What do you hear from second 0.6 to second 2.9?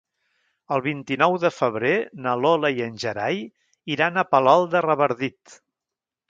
El vint-i-nou de febrer na Lola i